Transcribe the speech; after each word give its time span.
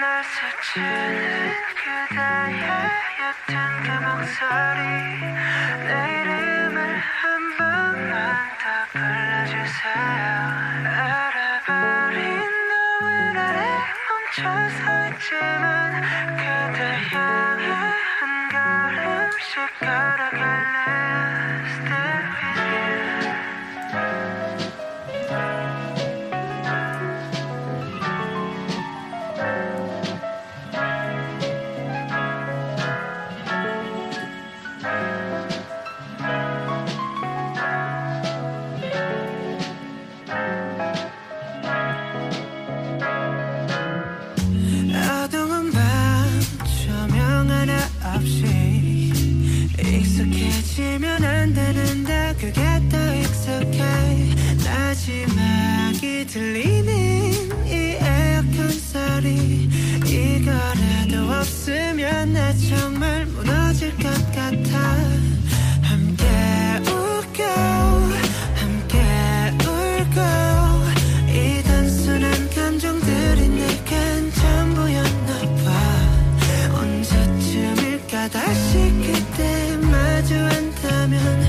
날 0.00 0.24
스치는 0.24 1.52
그대의 1.76 2.60
옅은 3.18 3.52
그 3.82 3.88
목소리. 4.04 4.80
내 5.86 5.90
이름을 6.20 6.76
한 6.98 7.56
번만 7.56 8.12
더 8.58 8.64
불러주세요. 8.92 9.94
알아버린 10.86 12.18
노을 12.70 13.38
아래 13.38 13.58
멈춰 14.08 14.38
서 14.70 14.82
있지만 15.10 16.02
그대 16.36 16.78
향해 17.10 17.64
한 18.18 18.22
걸음씩 18.50 19.52
걸어갈 19.80 20.63
들리는 56.34 57.64
이 57.64 57.96
에어컨 58.00 58.68
소리. 58.68 59.70
이거라도 60.04 61.32
없으면 61.32 62.32
나 62.32 62.52
정말 62.54 63.24
무너질 63.26 63.92
것 63.96 64.02
같아. 64.34 64.96
함께 65.80 66.24
웃고 66.90 67.44
함께 68.56 68.98
울고. 69.62 70.20
이 71.30 71.62
단순한 71.62 72.50
감정들이 72.50 73.48
내겐 73.50 74.32
전부였나 74.32 75.40
봐. 75.62 76.78
언제쯤일까 76.80 78.28
다시 78.30 78.92
그때 79.04 79.76
마주 79.76 80.34
앉다면 80.34 81.43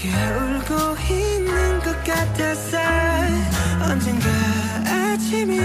환하게 0.00 0.08
울고 0.08 0.96
있는 1.12 1.78
것 1.80 2.04
같았어 2.04 2.78
언젠가 3.90 4.28
아침이 4.86 5.59